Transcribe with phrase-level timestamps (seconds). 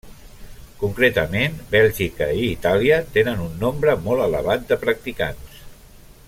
[0.83, 5.63] Concretament, Bèlgica i Itàlia tenen un nombre molt elevat de practicants.